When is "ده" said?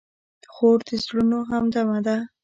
2.05-2.17